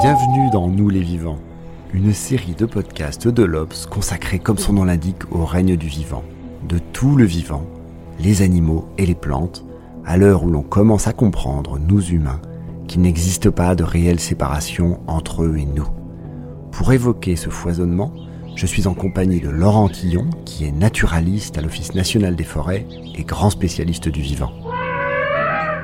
[0.00, 1.38] Bienvenue dans Nous les vivants,
[1.92, 6.22] une série de podcasts de l'Obs consacrée comme son nom l'indique au règne du vivant,
[6.68, 7.66] de tout le vivant,
[8.20, 9.64] les animaux et les plantes,
[10.04, 12.40] à l'heure où l'on commence à comprendre, nous humains,
[12.86, 15.88] qu'il n'existe pas de réelle séparation entre eux et nous.
[16.70, 18.12] Pour évoquer ce foisonnement,
[18.54, 22.86] je suis en compagnie de Laurent Tillon, qui est naturaliste à l'Office national des forêts
[23.16, 24.52] et grand spécialiste du vivant.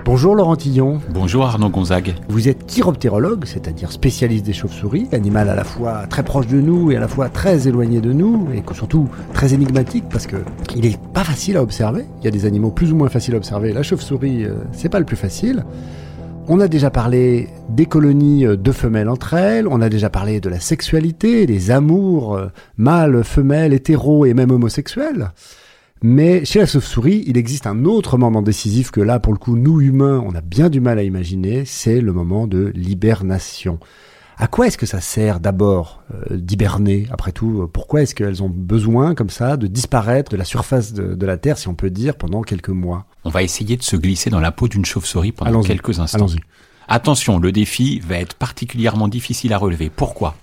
[0.04, 1.00] Bonjour Laurent Tillon.
[1.10, 2.14] Bonjour Arnaud Gonzague.
[2.28, 6.90] Vous êtes chiroptérologue, c'est-à-dire spécialiste des chauves-souris, animal à la fois très proche de nous
[6.90, 10.38] et à la fois très éloigné de nous, et surtout très énigmatique parce que
[10.74, 12.04] il est pas facile à observer.
[12.20, 13.72] Il y a des animaux plus ou moins faciles à observer.
[13.72, 15.64] La chauve-souris, euh, c'est pas le plus facile.
[16.48, 20.40] On a déjà parlé des colonies euh, de femelles entre elles, on a déjà parlé
[20.40, 25.30] de la sexualité, des amours euh, mâles, femelles, hétéros et même homosexuels.
[26.02, 29.56] Mais chez la chauve-souris, il existe un autre moment décisif que là, pour le coup,
[29.56, 33.78] nous humains, on a bien du mal à imaginer, c'est le moment de l'hibernation.
[34.36, 38.48] À quoi est-ce que ça sert d'abord euh, d'hiberner Après tout, pourquoi est-ce qu'elles ont
[38.48, 41.90] besoin comme ça de disparaître de la surface de, de la Terre, si on peut
[41.90, 43.06] dire, pendant quelques mois?
[43.24, 46.18] On va essayer de se glisser dans la peau d'une chauve-souris pendant quelques instants.
[46.18, 46.40] Allons-y.
[46.88, 49.90] Attention, le défi va être particulièrement difficile à relever.
[49.94, 50.34] Pourquoi?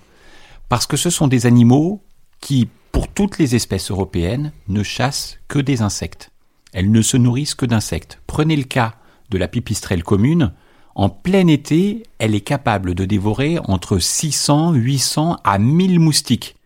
[0.70, 2.02] Parce que ce sont des animaux
[2.40, 6.30] qui, pour toutes les espèces européennes, ne chassent que des insectes.
[6.72, 8.20] Elles ne se nourrissent que d'insectes.
[8.26, 8.94] Prenez le cas
[9.30, 10.52] de la pipistrelle commune.
[10.94, 16.56] En plein été, elle est capable de dévorer entre 600, 800 à 1000 moustiques.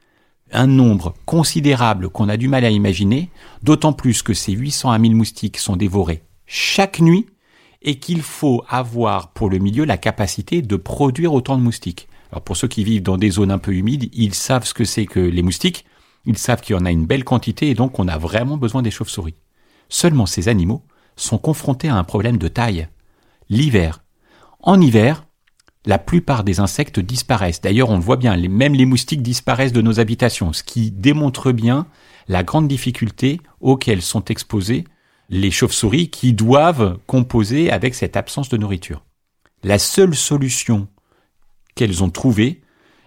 [0.53, 3.31] Un nombre considérable qu'on a du mal à imaginer,
[3.63, 7.27] d'autant plus que ces 800 à 1000 moustiques sont dévorés chaque nuit
[7.83, 12.09] et qu'il faut avoir pour le milieu la capacité de produire autant de moustiques.
[12.33, 14.85] Alors pour ceux qui vivent dans des zones un peu humides, ils savent ce que
[14.85, 15.85] c'est que les moustiques,
[16.27, 18.83] ils savent qu'il y en a une belle quantité et donc on a vraiment besoin
[18.83, 19.37] des chauves-souris.
[19.89, 20.83] Seulement ces animaux
[21.17, 22.89] sont confrontés à un problème de taille.
[23.49, 24.03] L'hiver.
[24.61, 25.25] En hiver,
[25.87, 27.61] la plupart des insectes disparaissent.
[27.61, 31.53] D'ailleurs, on le voit bien, même les moustiques disparaissent de nos habitations, ce qui démontre
[31.53, 31.87] bien
[32.27, 34.85] la grande difficulté auxquelles sont exposées
[35.29, 39.05] les chauves-souris qui doivent composer avec cette absence de nourriture.
[39.63, 40.89] La seule solution
[41.75, 42.63] qu'elles ont trouvée,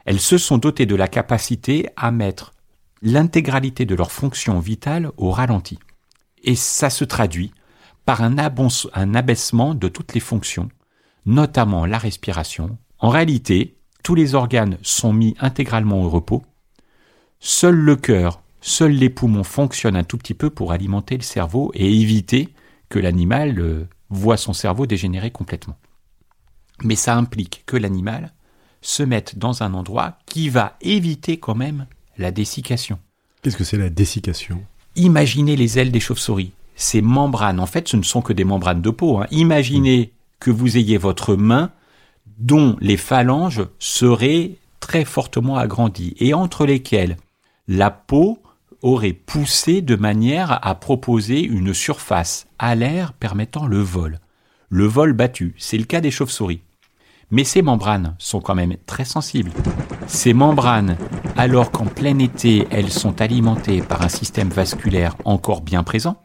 [0.06, 2.53] elles se sont dotées de la capacité à mettre
[3.02, 5.80] l'intégralité de leurs fonctions vitales au ralenti.
[6.44, 7.52] Et ça se traduit
[8.06, 10.69] par un, abaissement de toutes les fonctions,
[11.25, 12.78] notamment la respiration.
[13.00, 16.44] En réalité, tous les organes sont mis intégralement au repos.
[17.40, 21.72] Seul le cœur, seuls les poumons fonctionnent un tout petit peu pour alimenter le cerveau
[21.74, 22.53] et éviter
[22.88, 25.78] que l'animal euh, voit son cerveau dégénérer complètement.
[26.84, 28.34] Mais ça implique que l'animal
[28.81, 33.00] se mette dans un endroit qui va éviter quand même la dessiccation.
[33.41, 34.63] Qu'est-ce que c'est la dessiccation?
[34.95, 36.51] Imaginez les ailes des chauves-souris.
[36.75, 39.19] Ces membranes, en fait, ce ne sont que des membranes de peau.
[39.19, 39.28] hein.
[39.31, 41.72] Imaginez que vous ayez votre main
[42.38, 47.17] dont les phalanges seraient très fortement agrandies et entre lesquelles
[47.67, 48.39] la peau
[48.81, 54.19] aurait poussé de manière à proposer une surface à l'air permettant le vol.
[54.69, 56.61] Le vol battu, c'est le cas des chauves-souris.
[57.29, 59.51] Mais ces membranes sont quand même très sensibles.
[60.07, 60.97] Ces membranes,
[61.35, 66.21] alors qu'en plein été, elles sont alimentées par un système vasculaire encore bien présent,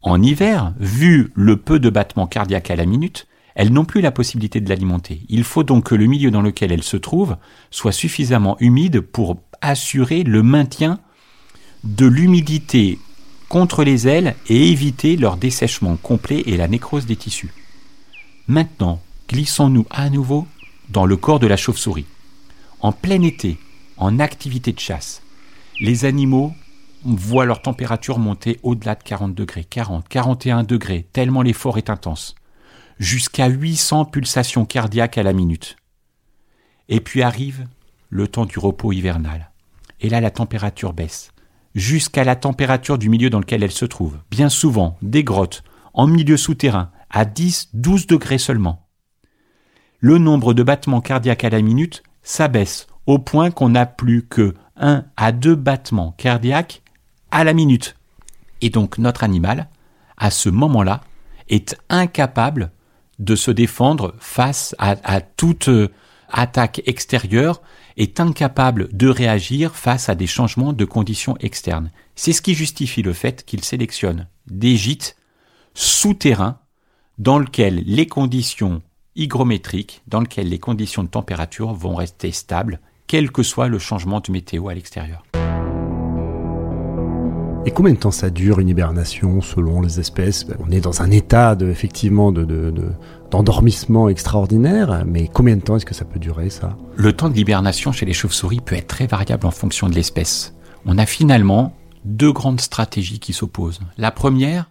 [0.00, 4.10] en hiver, vu le peu de battements cardiaques à la minute, elles n'ont plus la
[4.10, 5.22] possibilité de l'alimenter.
[5.28, 7.36] Il faut donc que le milieu dans lequel elles se trouvent
[7.70, 10.98] soit suffisamment humide pour assurer le maintien
[11.84, 12.98] de l'humidité
[13.48, 17.52] contre les ailes et éviter leur dessèchement complet et la nécrose des tissus.
[18.48, 20.46] Maintenant, glissons-nous à nouveau
[20.88, 22.06] dans le corps de la chauve-souris.
[22.80, 23.58] En plein été,
[23.96, 25.22] en activité de chasse,
[25.80, 26.52] les animaux
[27.04, 32.34] voient leur température monter au-delà de 40 degrés, 40, 41 degrés, tellement l'effort est intense,
[32.98, 35.76] jusqu'à 800 pulsations cardiaques à la minute.
[36.88, 37.66] Et puis arrive
[38.10, 39.50] le temps du repos hivernal.
[40.00, 41.32] Et là, la température baisse,
[41.74, 44.18] jusqu'à la température du milieu dans lequel elle se trouve.
[44.30, 45.62] Bien souvent, des grottes,
[45.94, 48.81] en milieu souterrain, à 10, 12 degrés seulement.
[50.04, 54.52] Le nombre de battements cardiaques à la minute s'abaisse au point qu'on n'a plus que
[54.76, 56.82] 1 à 2 battements cardiaques
[57.30, 57.94] à la minute.
[58.62, 59.68] Et donc notre animal,
[60.16, 61.02] à ce moment-là,
[61.48, 62.72] est incapable
[63.20, 65.92] de se défendre face à, toute euh,
[66.30, 67.62] attaque extérieure,
[67.96, 71.92] est incapable de réagir face à des changements de conditions externes.
[72.16, 75.14] C'est ce qui justifie le fait qu'il sélectionne des gîtes
[75.74, 76.58] souterrains
[77.18, 78.82] dans lesquels les conditions
[79.16, 84.20] hygrométriques, dans lesquelles les conditions de température vont rester stables, quel que soit le changement
[84.20, 85.22] de météo à l'extérieur.
[87.64, 90.46] Et combien de temps ça dure une hibernation selon les espèces?
[90.58, 95.94] On est dans un état de, effectivement d'endormissement extraordinaire, mais combien de temps est-ce que
[95.94, 96.76] ça peut durer ça?
[96.96, 100.54] Le temps de l'hibernation chez les chauves-souris peut être très variable en fonction de l'espèce.
[100.86, 103.78] On a finalement deux grandes stratégies qui s'opposent.
[103.96, 104.68] La première,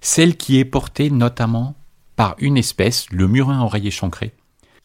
[0.00, 1.74] celle qui est portée notamment
[2.16, 4.34] par une espèce, le murin oreiller chancré,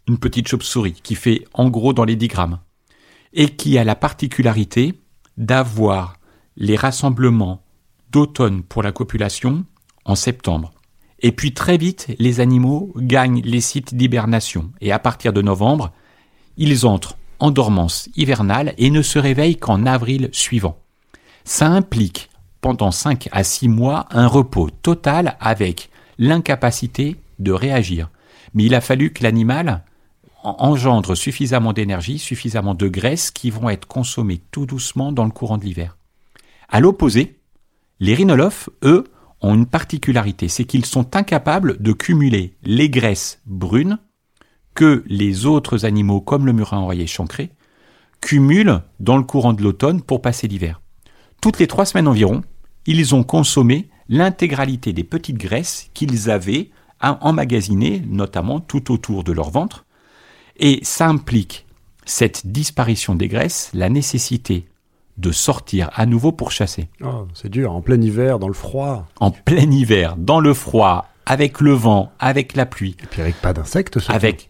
[0.08, 2.60] une petite chauve-souris qui fait en gros dans les 10 grammes,
[3.34, 5.00] et qui a la particularité
[5.38, 6.18] d'avoir
[6.58, 7.62] les rassemblements
[8.12, 9.66] d'automne pour la copulation
[10.06, 10.74] en septembre.
[11.22, 15.92] Et puis très vite, les animaux gagnent les sites d'hibernation et à partir de novembre,
[16.58, 20.80] ils entrent en dormance hivernale et ne se réveillent qu'en avril suivant.
[21.44, 22.30] Ça implique
[22.62, 25.89] pendant 5 à 6 mois un repos total avec
[26.20, 28.10] l'incapacité de réagir.
[28.54, 29.84] Mais il a fallu que l'animal
[30.44, 35.58] engendre suffisamment d'énergie, suffisamment de graisse qui vont être consommées tout doucement dans le courant
[35.58, 35.98] de l'hiver.
[36.70, 37.40] À l'opposé,
[38.00, 39.06] les rhinolophes, eux,
[39.42, 43.98] ont une particularité, c'est qu'ils sont incapables de cumuler les graisses brunes
[44.76, 47.52] que les autres animaux, comme le murin enrayé chancré,
[48.22, 50.82] cumulent dans le courant de l'automne pour passer l'hiver.
[51.42, 52.42] Toutes les trois semaines environ,
[52.86, 56.70] ils ont consommé l'intégralité des petites graisses qu'ils avaient
[57.02, 59.86] emmagasinées, notamment tout autour de leur ventre,
[60.58, 61.66] et ça implique
[62.06, 64.66] cette disparition des graisses, la nécessité
[65.18, 66.90] de sortir à nouveau pour chasser.
[67.04, 69.08] Oh, c'est dur, en plein hiver, dans le froid.
[69.20, 72.96] En plein hiver, dans le froid, avec le vent, avec la pluie.
[73.04, 74.50] Et puis avec pas d'insectes, Avec,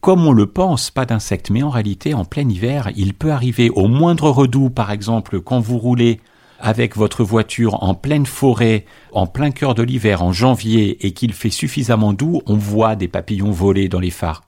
[0.00, 1.50] comme on le pense, pas d'insectes.
[1.50, 5.60] Mais en réalité, en plein hiver, il peut arriver au moindre redout, par exemple, quand
[5.60, 6.20] vous roulez
[6.60, 11.32] avec votre voiture en pleine forêt, en plein cœur de l'hiver, en janvier, et qu'il
[11.32, 14.42] fait suffisamment doux, on voit des papillons voler dans les phares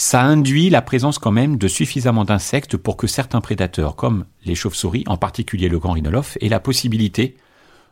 [0.00, 4.54] ça induit la présence quand même de suffisamment d'insectes pour que certains prédateurs, comme les
[4.54, 7.36] chauves-souris, en particulier le grand rhinolophe, aient la possibilité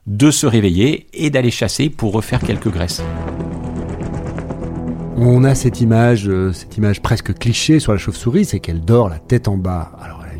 [0.06, 3.03] de se réveiller et d'aller chasser pour refaire quelques graisses.
[5.17, 9.09] On a cette image, euh, cette image presque cliché sur la chauve-souris, c'est qu'elle dort
[9.09, 9.91] la tête en bas.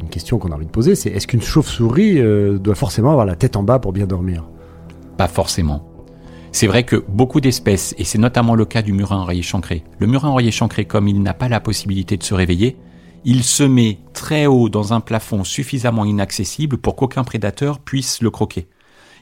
[0.09, 3.37] Question qu'on a envie de poser, c'est est-ce qu'une chauve-souris euh, doit forcément avoir la
[3.37, 4.45] tête en bas pour bien dormir?
[5.17, 5.89] Pas forcément.
[6.53, 10.07] C'est vrai que beaucoup d'espèces, et c'est notamment le cas du murin oreiller chancré, le
[10.07, 12.77] murin oreiller chancré, comme il n'a pas la possibilité de se réveiller,
[13.25, 18.31] il se met très haut dans un plafond suffisamment inaccessible pour qu'aucun prédateur puisse le
[18.31, 18.69] croquer.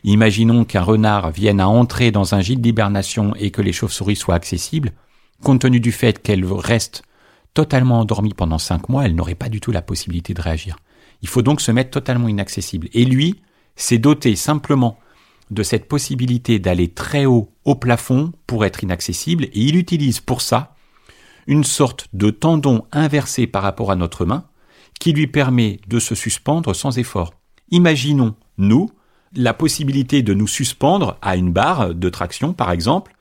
[0.04, 4.34] Imaginons qu'un renard vienne à entrer dans un gîte d'hibernation et que les chauves-souris soient
[4.34, 4.92] accessibles.
[5.42, 7.02] Compte tenu du fait qu'elles restent
[7.54, 10.76] totalement endormies pendant cinq mois, elle n'aurait pas du tout la possibilité de réagir.
[11.22, 12.88] Il faut donc se mettre totalement inaccessible.
[12.92, 13.40] Et lui,
[13.76, 14.98] s'est doté simplement
[15.50, 20.40] de cette possibilité d'aller très haut au plafond pour être inaccessible et il utilise pour
[20.40, 20.74] ça
[21.46, 24.44] une sorte de tendon inversé par rapport à notre main
[24.98, 27.34] qui lui permet de se suspendre sans effort.
[27.70, 28.90] Imaginons, nous,
[29.34, 33.14] la possibilité de nous suspendre à une barre de traction, par exemple.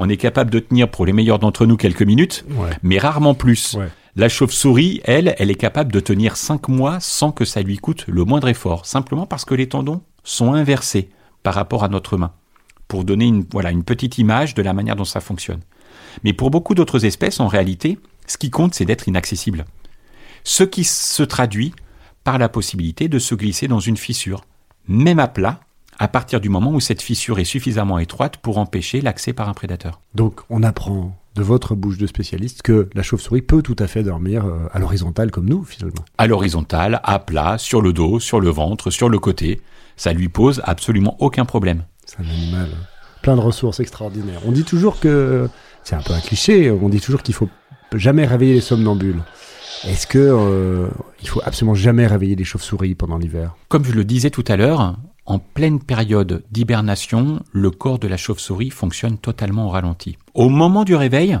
[0.00, 2.44] On est capable de tenir pour les meilleurs d'entre nous quelques minutes,
[2.82, 3.76] mais rarement plus.
[4.14, 8.04] La chauve-souris, elle, elle est capable de tenir cinq mois sans que ça lui coûte
[8.06, 11.10] le moindre effort, simplement parce que les tendons sont inversés
[11.42, 12.32] par rapport à notre main,
[12.86, 15.60] pour donner une, voilà, une petite image de la manière dont ça fonctionne.
[16.22, 19.64] Mais pour beaucoup d'autres espèces, en réalité, ce qui compte, c'est d'être inaccessible.
[20.44, 21.74] Ce qui se traduit
[22.22, 24.44] par la possibilité de se glisser dans une fissure,
[24.86, 25.60] même à plat,
[25.98, 29.54] à partir du moment où cette fissure est suffisamment étroite pour empêcher l'accès par un
[29.54, 30.00] prédateur.
[30.14, 34.02] Donc on apprend de votre bouche de spécialiste que la chauve-souris peut tout à fait
[34.02, 36.04] dormir euh, à l'horizontale comme nous finalement.
[36.18, 39.60] À l'horizontale, à plat, sur le dos, sur le ventre, sur le côté
[39.98, 41.82] ça lui pose absolument aucun problème.
[42.06, 42.86] C'est un animal hein.
[43.20, 44.40] plein de ressources extraordinaires.
[44.46, 45.48] On dit toujours que,
[45.84, 47.50] c'est un peu un cliché, on dit toujours qu'il faut
[47.92, 49.20] jamais réveiller les somnambules.
[49.84, 50.88] Est-ce que euh,
[51.20, 53.54] il faut absolument jamais réveiller les chauves-souris pendant l'hiver?
[53.68, 54.96] Comme je le disais tout à l'heure,
[55.28, 60.16] en pleine période d'hibernation, le corps de la chauve-souris fonctionne totalement au ralenti.
[60.32, 61.38] Au moment du réveil,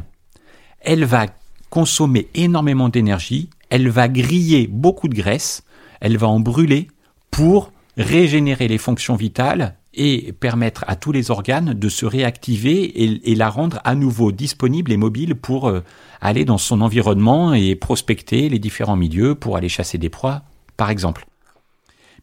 [0.80, 1.26] elle va
[1.70, 5.64] consommer énormément d'énergie, elle va griller beaucoup de graisse,
[6.00, 6.88] elle va en brûler
[7.30, 13.34] pour régénérer les fonctions vitales et permettre à tous les organes de se réactiver et,
[13.34, 15.82] la rendre à nouveau disponible et mobile pour euh,
[16.20, 20.42] aller dans son environnement et prospecter les différents milieux pour aller chasser des proies,
[20.76, 21.26] par exemple.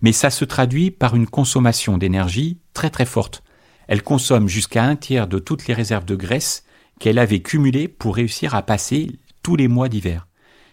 [0.05, 3.41] Mais ça se traduit par une consommation d'énergie très très forte.
[3.87, 6.63] Elle consomme jusqu'à un tiers de toutes les réserves de graisse
[6.99, 10.27] qu'elle avait cumulées pour réussir à passer tous les mois d'hiver.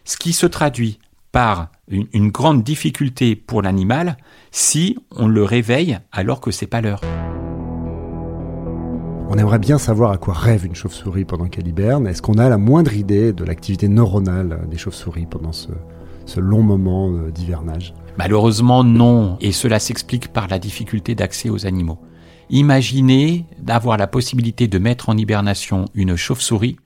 [0.05, 0.99] Ce qui se traduit
[1.33, 4.19] par une, grande difficulté pour l'animal
[4.51, 7.01] si on le réveille alors que c'est pas l'heure.
[9.31, 12.07] On aimerait bien savoir à quoi rêve une chauve-souris pendant qu'elle hiberne.
[12.07, 15.69] Est-ce qu'on a la moindre idée de l'activité neuronale des chauves-souris pendant ce,
[16.27, 17.95] ce long moment euh, d'hivernage?
[18.19, 21.99] Malheureusement non, et cela s'explique par la difficulté d'accès aux animaux.
[22.50, 26.76] Imaginez d'avoir la possibilité de mettre en hibernation une chauve-souris.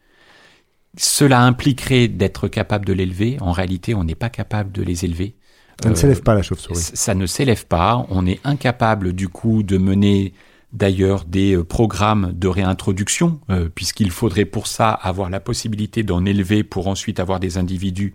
[0.97, 3.37] Cela impliquerait d'être capable de l'élever.
[3.41, 5.35] En réalité, on n'est pas capable de les élever.
[5.83, 6.77] Ça ne Euh, s'élève pas la chauve-souris.
[6.95, 8.07] Ça ne s'élève pas.
[8.09, 10.33] On est incapable du coup de mener
[10.73, 16.25] d'ailleurs des euh, programmes de réintroduction, euh, puisqu'il faudrait pour ça avoir la possibilité d'en
[16.25, 18.15] élever pour ensuite avoir des individus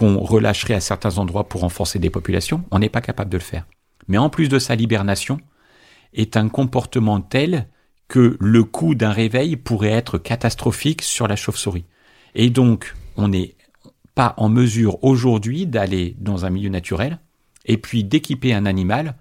[0.00, 2.64] qu'on relâcherait à certains endroits pour renforcer des populations.
[2.70, 3.66] On n'est pas capable de le faire.
[4.08, 5.38] Mais en plus de ça, l'hibernation
[6.14, 7.68] est un comportement tel
[8.08, 11.84] que le coût d'un réveil pourrait être catastrophique sur la chauve-souris.
[12.34, 13.56] Et donc, on n'est
[14.14, 17.18] pas en mesure aujourd'hui d'aller dans un milieu naturel
[17.66, 19.16] et puis d'équiper un animal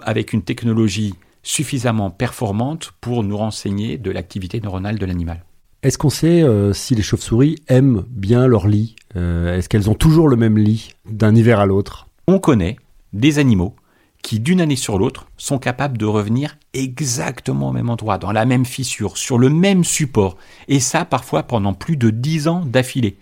[0.00, 1.12] avec une technologie
[1.42, 5.44] suffisamment performante pour nous renseigner de l'activité neuronale de l'animal.
[5.82, 9.94] Est-ce qu'on sait euh, si les chauves-souris aiment bien leur lit Euh, Est-ce qu'elles ont
[9.94, 12.06] toujours le même lit d'un hiver à l'autre?
[12.28, 12.76] On connaît
[13.12, 13.74] des animaux
[14.22, 18.44] qui, d'une année sur l'autre, sont capables de revenir exactement au même endroit, dans la
[18.44, 20.36] même fissure, sur le même support,
[20.68, 23.16] et ça parfois pendant plus de dix ans d'affilée.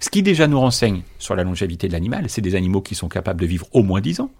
[0.00, 3.08] Ce qui déjà nous renseigne sur la longévité de l'animal, c'est des animaux qui sont
[3.08, 4.30] capables de vivre au moins dix ans,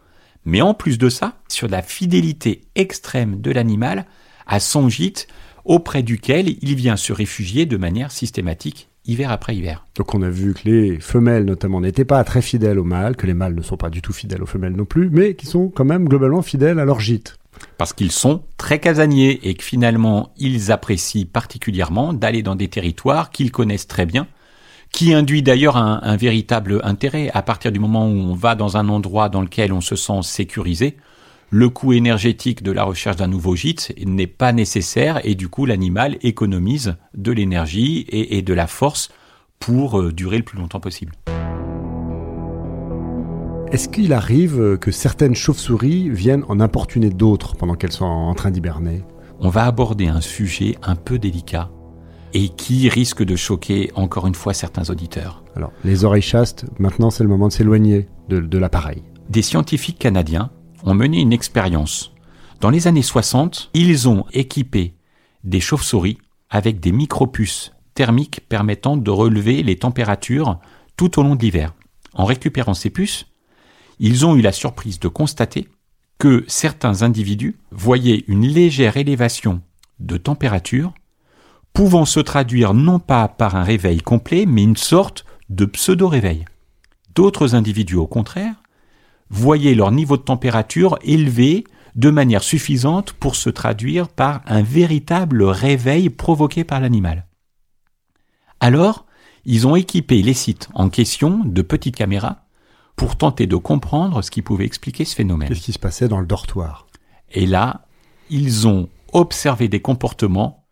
[0.46, 4.06] mais en plus de ça, sur la fidélité extrême de l'animal
[4.46, 5.28] à son gîte,
[5.66, 9.84] auprès duquel il vient se réfugier de manière systématique, hiver après hiver.
[9.96, 13.26] Donc on a vu que les femelles notamment n'étaient pas très fidèles aux mâles, que
[13.26, 15.68] les mâles ne sont pas du tout fidèles aux femelles non plus, mais qui sont
[15.68, 17.36] quand même globalement fidèles à leur gîte.
[17.78, 23.30] parce qu'ils sont très casaniers et que finalement ils apprécient particulièrement d'aller dans des territoires
[23.30, 24.26] qu'ils connaissent très bien,
[24.92, 27.30] qui induit d'ailleurs un, un véritable intérêt.
[27.34, 30.20] À partir du moment où on va dans un endroit dans lequel on se sent
[30.22, 30.96] sécurisé,
[31.50, 35.64] le coût énergétique de la recherche d'un nouveau gîte n'est pas nécessaire et du coup
[35.64, 39.10] l'animal économise de l'énergie et, et de la force
[39.60, 41.12] pour euh, durer le plus longtemps possible.
[43.72, 48.50] Est-ce qu'il arrive que certaines chauves-souris viennent en importuner d'autres pendant qu'elles sont en train
[48.50, 49.02] d'hiberner?
[49.40, 51.70] On va aborder un sujet un peu délicat
[52.32, 55.42] et qui risque de choquer encore une fois certains auditeurs.
[55.56, 59.02] Alors, les oreilles chastes, maintenant c'est le moment de s'éloigner de, de l'appareil.
[59.30, 60.50] Des scientifiques canadiens
[60.86, 62.12] ont mené une expérience.
[62.60, 64.94] Dans les années 60, ils ont équipé
[65.44, 70.58] des chauves-souris avec des micropuces thermiques permettant de relever les températures
[70.96, 71.74] tout au long de l'hiver.
[72.14, 73.26] En récupérant ces puces,
[73.98, 75.68] ils ont eu la surprise de constater
[76.18, 79.60] que certains individus voyaient une légère élévation
[79.98, 80.94] de température
[81.72, 86.46] pouvant se traduire non pas par un réveil complet, mais une sorte de pseudo-réveil.
[87.14, 88.54] D'autres individus, au contraire,
[89.30, 91.64] voyaient leur niveau de température élevé
[91.94, 97.26] de manière suffisante pour se traduire par un véritable réveil provoqué par l'animal.
[98.60, 99.06] Alors,
[99.44, 102.46] ils ont équipé les sites en question de petites caméras
[102.96, 105.48] pour tenter de comprendre ce qui pouvait expliquer ce phénomène.
[105.48, 106.86] Qu'est-ce qui se passait dans le dortoir?
[107.30, 107.86] Et là,
[108.30, 110.64] ils ont observé des comportements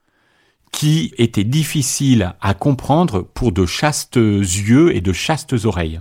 [0.72, 6.00] qui étaient difficiles à comprendre pour de chastes yeux et de chastes oreilles.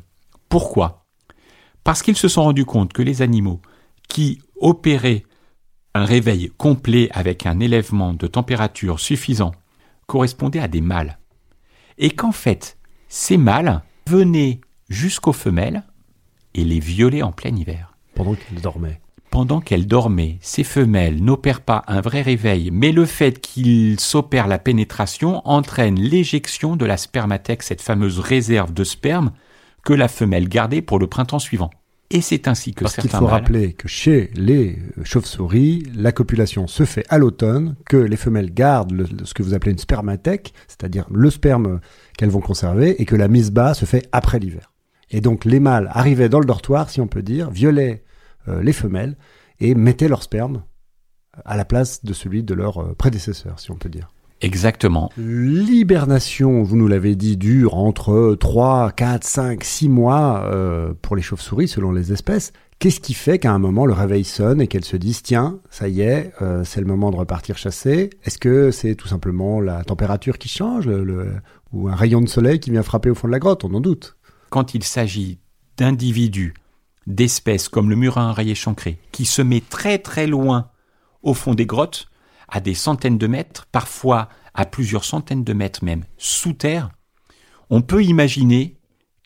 [0.49, 1.02] Pourquoi?
[1.83, 3.61] Parce qu'ils se sont rendus compte que les animaux
[4.07, 5.23] qui opéraient
[5.93, 9.51] un réveil complet avec un élèvement de température suffisant
[10.07, 11.19] correspondaient à des mâles.
[11.97, 12.77] Et qu'en fait,
[13.09, 15.83] ces mâles venaient jusqu'aux femelles
[16.55, 18.99] et les violaient en plein hiver pendant qu'elles dormaient
[19.33, 24.45] pendant qu'elles dormaient, ces femelles n'opèrent pas un vrai réveil, mais le fait qu'il s'opère
[24.45, 29.31] la pénétration entraîne l'éjection de la spermathèque, cette fameuse réserve de sperme
[29.83, 31.69] que la femelle gardait pour le printemps suivant.
[32.09, 33.33] Et c'est ainsi que Parce qu'il certains faut mâles...
[33.33, 38.91] rappeler que chez les chauves-souris, la copulation se fait à l'automne, que les femelles gardent
[38.91, 41.79] le- ce que vous appelez une spermathèque, c'est-à-dire le sperme
[42.17, 44.71] qu'elles vont conserver, et que la mise bas se fait après l'hiver.
[45.09, 48.03] Et donc les mâles arrivaient dans le dortoir, si on peut dire, violaient
[48.47, 49.15] euh, les femelles
[49.59, 50.63] et mettaient leur sperme
[51.45, 54.09] à la place de celui de leur euh, prédécesseur, si on peut dire.
[54.43, 55.09] Exactement.
[55.17, 61.21] L'hibernation, vous nous l'avez dit, dure entre 3, 4, 5, 6 mois euh, pour les
[61.21, 62.51] chauves-souris selon les espèces.
[62.79, 65.87] Qu'est-ce qui fait qu'à un moment le réveil sonne et qu'elles se disent tiens, ça
[65.87, 68.09] y est, euh, c'est le moment de repartir chasser?
[68.25, 71.31] Est-ce que c'est tout simplement la température qui change le- le-
[71.71, 73.63] ou un rayon de soleil qui vient frapper au fond de la grotte?
[73.63, 74.17] On en doute.
[74.49, 75.39] Quand il s'agit
[75.77, 76.53] d'individus
[77.07, 80.67] d'espèces comme le murin rayé chancré, qui se met très très loin
[81.21, 82.07] au fond des grottes,
[82.53, 86.91] à des centaines de mètres, parfois à plusieurs centaines de mètres même, sous terre,
[87.71, 88.77] on peut imaginer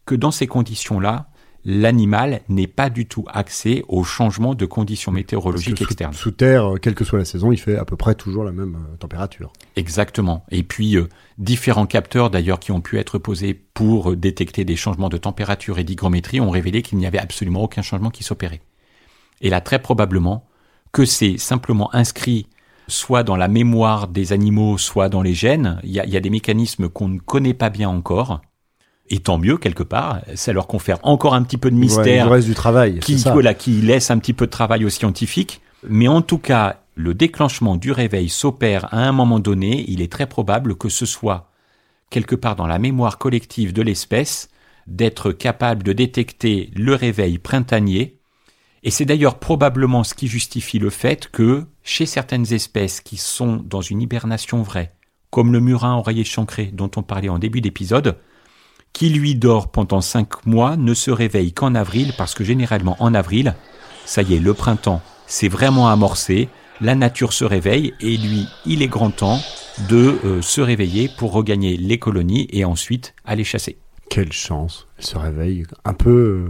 [0.06, 1.28] que dans ces conditions-là,
[1.66, 6.14] l'animal n'est pas du tout axé au changement de conditions météorologiques externes.
[6.14, 8.76] Sous, terre, quelle que soit la saison, il fait à peu près toujours la même
[8.76, 9.52] euh, température.
[9.76, 10.46] Exactement.
[10.50, 14.78] Et puis, euh, différents capteurs d'ailleurs qui ont pu être posés pour euh, détecter des
[14.78, 18.62] changements de température et d'hygrométrie ont révélé qu'il n'y avait absolument aucun changement qui s'opérait.
[19.42, 20.48] Et là, très probablement
[20.94, 22.48] que c'est simplement inscrit
[22.88, 25.80] soit dans la mémoire des animaux, soit dans les gènes.
[25.84, 28.42] Il y a, des mécanismes qu'on ne connaît pas bien encore.
[29.10, 32.30] Et tant mieux quelque part, ça leur confère encore un petit peu de mystère.
[32.30, 33.00] reste du travail.
[33.00, 35.62] Qui, voilà, qui laisse un petit peu de travail aux scientifiques.
[35.88, 39.86] Mais en tout cas, le déclenchement du réveil s'opère à un moment donné.
[39.88, 41.50] Il est très probable que ce soit
[42.10, 44.50] quelque part dans la mémoire collective de l'espèce
[44.88, 48.18] d'être capable de détecter le réveil printanier
[48.84, 53.56] et c'est d'ailleurs probablement ce qui justifie le fait que, chez certaines espèces qui sont
[53.56, 54.94] dans une hibernation vraie,
[55.32, 58.18] comme le murin oreiller chancré dont on parlait en début d'épisode,
[58.92, 63.14] qui lui dort pendant cinq mois ne se réveille qu'en avril parce que généralement en
[63.14, 63.56] avril,
[64.06, 66.50] ça y est, le printemps s'est vraiment amorcé,
[66.82, 69.40] la nature se réveille et lui, il est grand temps
[69.88, 73.78] de euh, se réveiller pour regagner les colonies et ensuite aller chasser.
[74.10, 76.50] Quelle chance, elle se réveille un peu euh,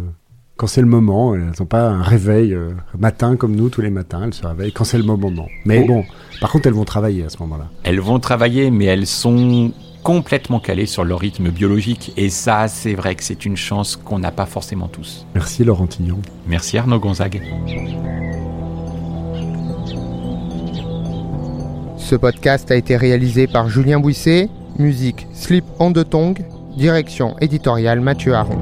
[0.57, 1.35] quand c'est le moment.
[1.35, 4.23] Elles n'ont pas un réveil euh, matin comme nous tous les matins.
[4.25, 5.47] Elles se réveillent quand c'est le moment.
[5.65, 6.03] Mais bon,
[6.41, 7.69] par contre, elles vont travailler à ce moment-là.
[7.83, 9.71] Elles vont travailler, mais elles sont
[10.03, 12.11] complètement calées sur leur rythme biologique.
[12.17, 15.25] Et ça, c'est vrai que c'est une chance qu'on n'a pas forcément tous.
[15.35, 16.19] Merci Laurent Tillon.
[16.47, 17.41] Merci Arnaud Gonzague.
[21.97, 24.49] Ce podcast a été réalisé par Julien Bouisset,
[24.79, 26.41] musique Slip en de Tongue,
[26.77, 28.61] direction éditoriale Mathieu Aron.